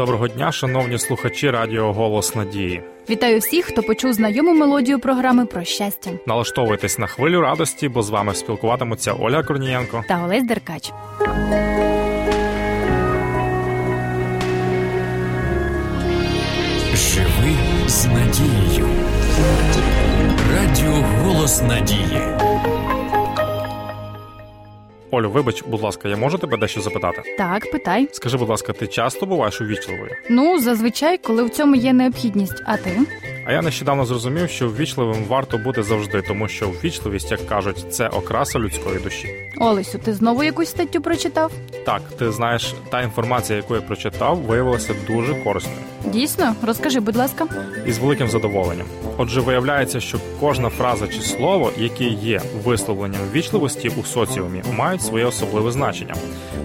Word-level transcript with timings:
Доброго 0.00 0.28
дня, 0.28 0.52
шановні 0.52 0.98
слухачі 0.98 1.50
Радіо 1.50 1.92
Голос 1.92 2.34
Надії. 2.34 2.82
Вітаю 3.10 3.38
всіх, 3.38 3.64
хто 3.64 3.82
почув 3.82 4.12
знайому 4.12 4.54
мелодію 4.54 4.98
програми 4.98 5.46
про 5.46 5.64
щастя. 5.64 6.10
Налаштовуйтесь 6.26 6.98
на 6.98 7.06
хвилю 7.06 7.40
радості, 7.40 7.88
бо 7.88 8.02
з 8.02 8.10
вами 8.10 8.34
спілкуватимуться 8.34 9.12
Оля 9.12 9.42
Корнієнко 9.42 10.04
та 10.08 10.24
Олесь 10.24 10.44
Деркач. 10.44 10.92
Живи 16.94 17.56
з 17.86 18.06
надією. 18.06 18.88
Радіо 20.54 21.04
Голос 21.22 21.62
Надії. 21.62 22.49
Олю, 25.12 25.30
вибач, 25.30 25.62
будь 25.66 25.80
ласка, 25.82 26.08
я 26.08 26.16
можу 26.16 26.38
тебе 26.38 26.56
дещо 26.56 26.80
запитати? 26.80 27.22
Так, 27.38 27.70
питай. 27.72 28.08
Скажи, 28.12 28.36
будь 28.38 28.48
ласка, 28.48 28.72
ти 28.72 28.86
часто 28.86 29.26
буваєш 29.26 29.60
увічливою? 29.60 30.10
Ну, 30.30 30.58
зазвичай, 30.60 31.18
коли 31.18 31.42
в 31.42 31.50
цьому 31.50 31.74
є 31.76 31.92
необхідність. 31.92 32.62
А 32.66 32.76
ти? 32.76 32.98
А 33.50 33.52
я 33.52 33.62
нещодавно 33.62 34.04
зрозумів, 34.04 34.50
що 34.50 34.68
ввічливим 34.68 35.24
варто 35.24 35.58
бути 35.58 35.82
завжди, 35.82 36.22
тому 36.22 36.48
що 36.48 36.68
ввічливість, 36.68 37.30
як 37.30 37.46
кажуть, 37.46 37.84
це 37.94 38.08
окраса 38.08 38.58
людської 38.58 38.98
душі. 38.98 39.28
Олесю, 39.58 39.98
ти 39.98 40.14
знову 40.14 40.44
якусь 40.44 40.68
статтю 40.68 41.00
прочитав? 41.00 41.52
Так, 41.86 42.02
ти 42.18 42.32
знаєш, 42.32 42.74
та 42.90 43.02
інформація, 43.02 43.56
яку 43.56 43.74
я 43.74 43.80
прочитав, 43.80 44.36
виявилася 44.36 44.94
дуже 45.06 45.34
корисною. 45.34 45.78
Дійсно, 46.04 46.54
розкажи, 46.62 47.00
будь 47.00 47.16
ласка. 47.16 47.46
Із 47.86 47.98
великим 47.98 48.28
задоволенням. 48.28 48.86
Отже, 49.16 49.40
виявляється, 49.40 50.00
що 50.00 50.18
кожна 50.40 50.68
фраза 50.68 51.06
чи 51.06 51.20
слово, 51.20 51.72
яке 51.76 52.04
є 52.04 52.40
висловленням 52.64 53.20
ввічливості 53.32 53.92
у 54.00 54.04
соціумі, 54.04 54.62
мають 54.76 55.02
своє 55.02 55.24
особливе 55.24 55.72
значення. 55.72 56.14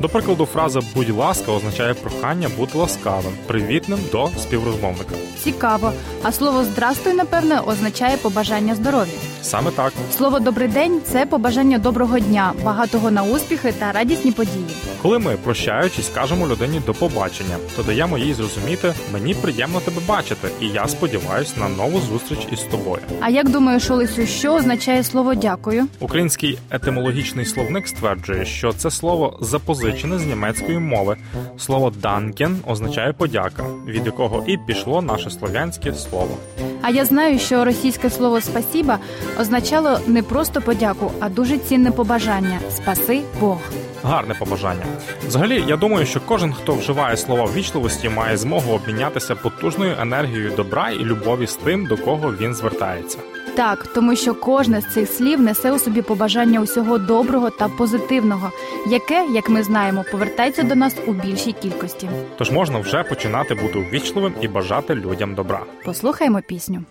До 0.00 0.08
прикладу, 0.08 0.46
фраза 0.46 0.80
будь 0.94 1.10
ласка 1.10 1.52
означає 1.52 1.94
прохання 1.94 2.48
бути 2.56 2.78
ласкавим, 2.78 3.32
привітним 3.46 3.98
до 4.12 4.28
співрозмовника. 4.38 5.14
Цікаво. 5.38 5.92
А 6.22 6.32
слово 6.32 6.64
здрастуй, 6.72 7.12
напевне, 7.12 7.60
означає 7.60 8.16
побажання 8.16 8.74
здоров'я. 8.74 9.12
Саме 9.42 9.70
так. 9.70 9.92
Слово 10.16 10.38
добрий 10.38 10.68
день 10.68 11.00
це 11.04 11.26
побажання 11.26 11.78
доброго 11.78 12.18
дня, 12.18 12.52
багатого 12.64 13.10
на 13.10 13.22
успіхи 13.22 13.72
та 13.78 13.92
радісні 13.92 14.32
події. 14.32 14.64
Коли 15.02 15.18
ми, 15.18 15.36
прощаючись, 15.44 16.08
кажемо 16.14 16.48
людині 16.48 16.82
до 16.86 16.94
побачення, 16.94 17.56
то 17.76 17.82
даємо 17.82 18.18
їй 18.18 18.34
зрозуміти, 18.34 18.94
мені 19.12 19.34
приємно 19.34 19.80
тебе 19.80 19.96
бачити, 20.08 20.48
і 20.60 20.66
я 20.66 20.88
сподіваюся 20.88 21.52
на 21.60 21.68
нову 21.68 22.00
зустріч 22.00 22.38
із 22.52 22.60
тобою. 22.60 23.02
А 23.20 23.28
як 23.28 23.48
думаєш, 23.48 23.90
Олесю, 23.90 24.26
що 24.26 24.54
означає 24.54 25.04
слово 25.04 25.34
дякую? 25.34 25.86
Український 26.00 26.58
етимологічний 26.70 27.44
словник 27.44 27.88
стверджує, 27.88 28.44
що 28.44 28.72
це 28.72 28.90
слово 28.90 29.38
запозичене 29.40 30.18
з 30.18 30.26
німецької 30.26 30.78
мови. 30.78 31.16
Слово 31.58 31.90
данкен 31.90 32.56
означає 32.66 33.12
подяка, 33.12 33.64
від 33.86 34.06
якого 34.06 34.44
і 34.46 34.58
пішло 34.66 35.02
наше 35.02 35.30
слов'янське 35.30 35.94
слово. 35.94 36.38
А 36.82 36.90
я 36.90 37.04
знаю, 37.04 37.38
що 37.38 37.64
російське 37.64 38.10
слово 38.10 38.40
спасіба 38.40 38.98
означало 39.40 40.00
не 40.06 40.22
просто 40.22 40.60
подяку, 40.60 41.12
а 41.20 41.28
дуже 41.28 41.58
цінне 41.58 41.90
побажання 41.90 42.58
спаси 42.70 43.20
Бог. 43.40 43.58
Гарне 44.04 44.34
побажання. 44.34 44.84
Взагалі, 45.26 45.64
я 45.68 45.76
думаю, 45.76 46.06
що 46.06 46.20
кожен, 46.26 46.52
хто 46.52 46.74
вживає 46.74 47.16
слова 47.16 47.44
ввічливості, 47.44 48.08
має 48.08 48.36
змогу 48.36 48.72
обмінятися 48.72 49.34
потужною 49.34 49.96
енергією 50.00 50.52
добра 50.56 50.90
і 50.90 50.98
любові 50.98 51.46
з 51.46 51.54
тим, 51.54 51.86
до 51.86 51.96
кого 51.96 52.34
він 52.40 52.54
звертається. 52.54 53.18
Так, 53.54 53.86
тому 53.86 54.16
що 54.16 54.34
кожне 54.34 54.80
з 54.80 54.86
цих 54.94 55.08
слів 55.08 55.40
несе 55.40 55.72
у 55.72 55.78
собі 55.78 56.02
побажання 56.02 56.60
усього 56.60 56.98
доброго 56.98 57.50
та 57.50 57.68
позитивного, 57.68 58.50
яке, 58.90 59.26
як 59.34 59.48
ми 59.48 59.62
знаємо, 59.62 60.04
повертається 60.10 60.62
до 60.62 60.74
нас 60.74 60.96
у 61.06 61.12
більшій 61.12 61.52
кількості. 61.52 62.08
Тож 62.38 62.50
можна 62.50 62.78
вже 62.78 63.02
починати 63.02 63.54
бути 63.54 63.78
ввічливим 63.78 64.34
і 64.40 64.48
бажати 64.48 64.94
людям 64.94 65.34
добра. 65.34 65.60
Послухаймо 65.84 66.40
пісню. 66.48 66.84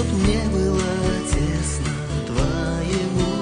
чтоб 0.00 0.12
не 0.12 0.42
было 0.48 0.80
тесно 1.30 1.92
твоему 2.26 3.32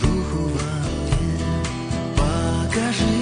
духу 0.00 0.48
во 0.48 0.72
мне. 0.96 1.34
Покажи 2.16 3.20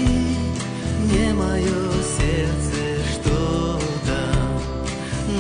мне 1.01 1.35
мое 1.35 1.83
сердце, 2.19 3.03
что 3.15 3.81
там 4.07 4.49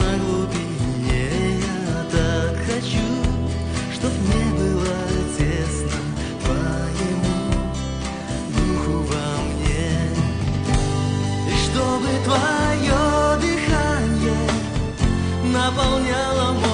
на 0.01 0.19
глубине. 0.19 1.27
Я 1.61 2.05
так 2.11 2.59
хочу, 2.67 3.09
чтоб 3.95 4.13
не 4.35 4.47
было 4.59 4.99
тесно 5.39 5.99
твоему 6.43 7.39
духу 8.57 8.97
во 9.13 9.29
мне. 9.47 9.93
И 11.47 11.55
чтобы 11.67 12.09
твое 12.25 13.03
дыхание 13.41 14.51
наполняло 15.53 16.53
мой 16.55 16.70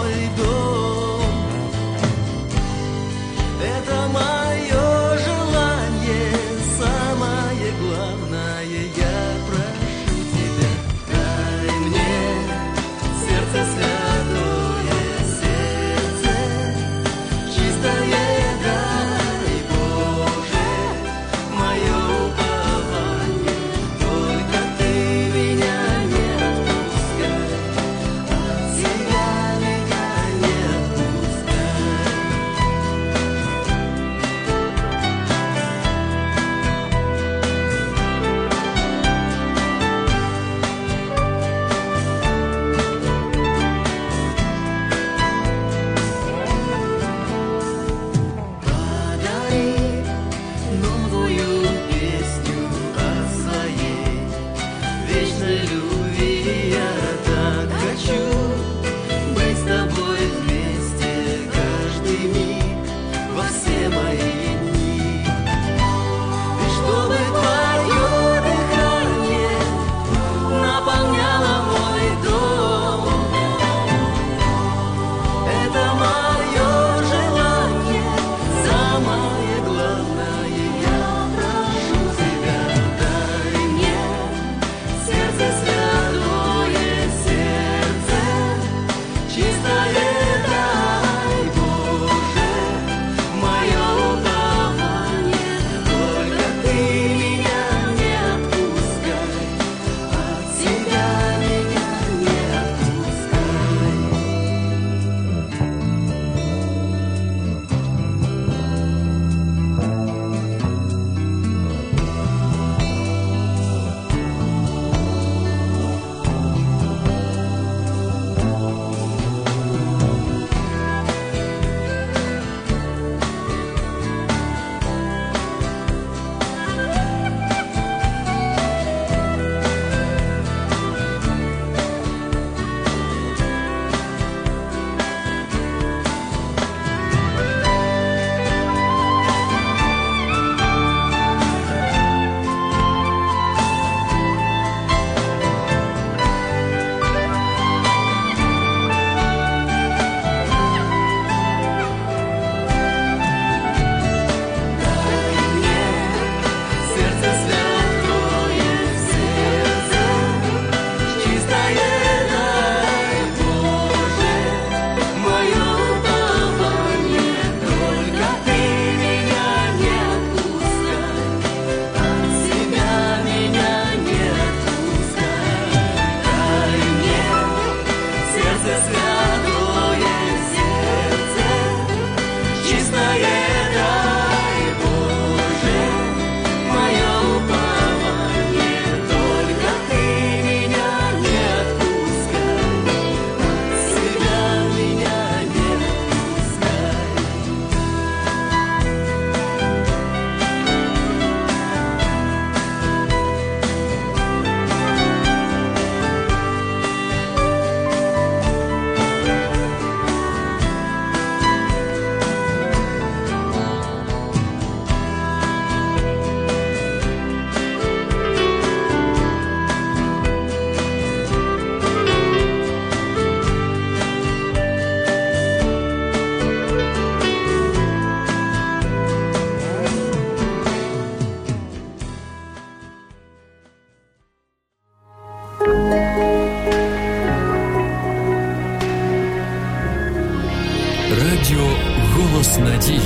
Радіо 241.56 241.74
Голос 242.14 242.58
Надії. 242.58 243.00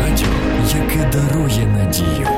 Радіо, 0.00 0.28
яке 0.74 1.10
дарує 1.12 1.66
надію. 1.66 2.28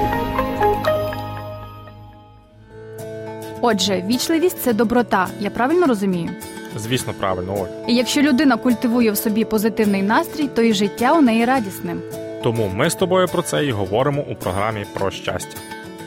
Отже, 3.61 4.05
вічливість 4.07 4.59
це 4.63 4.73
доброта. 4.73 5.29
Я 5.41 5.51
правильно 5.51 5.87
розумію? 5.87 6.31
Звісно, 6.77 7.13
правильно, 7.19 7.55
Оль. 7.61 7.89
І 7.89 7.95
якщо 7.95 8.23
людина 8.23 8.57
культивує 8.57 9.11
в 9.11 9.17
собі 9.17 9.45
позитивний 9.45 10.03
настрій, 10.03 10.49
то 10.49 10.63
і 10.63 10.73
життя 10.73 11.13
у 11.13 11.21
неї 11.21 11.45
радісне. 11.45 11.97
Тому 12.43 12.71
ми 12.75 12.91
з 12.91 12.95
тобою 12.95 13.29
про 13.29 13.43
це 13.43 13.65
і 13.67 13.71
говоримо 13.71 14.23
у 14.31 14.35
програмі 14.35 14.85
про 14.95 15.11
щастя. 15.11 15.59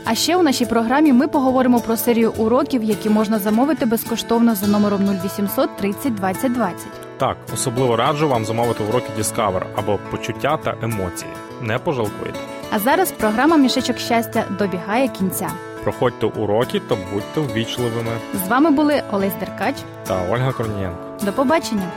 А 0.10 0.16
ще 0.16 0.36
у 0.36 0.44
нашій 0.44 0.66
програмі 0.66 1.14
ми 1.14 1.28
поговоримо 1.28 1.80
про 1.80 1.98
серію 1.98 2.34
уроків, 2.38 2.84
які 2.84 3.10
можна 3.10 3.40
замовити 3.40 3.86
безкоштовно 3.86 4.56
за 4.56 4.68
номером 4.68 5.20
0800 5.24 5.78
30 5.78 6.16
20 6.16 6.54
20. 6.54 6.88
Так, 7.18 7.38
особливо 7.54 7.96
раджу 7.96 8.28
вам 8.28 8.46
замовити 8.46 8.84
уроки 8.84 9.08
Discover 9.20 9.62
або 9.76 10.00
почуття 10.12 10.58
та 10.64 10.76
емоції. 10.82 11.32
Не 11.62 11.80
пожалкуйте. 11.80 12.40
А 12.72 12.80
зараз 12.80 13.12
програма 13.12 13.58
Мішечок 13.58 13.98
щастя 13.98 14.44
добігає 14.60 15.08
кінця. 15.08 15.50
Проходьте 15.84 16.26
уроки 16.26 16.80
та 16.80 16.98
будьте 17.14 17.42
ввічливими. 17.54 18.12
З 18.46 18.48
вами 18.48 18.72
були 18.72 19.04
Олесь 19.12 19.34
Деркач. 19.40 19.76
Та 20.08 20.22
Ольга 20.32 20.52
Корнієнко. 20.52 20.98
До 21.26 21.34
побачення! 21.34 21.92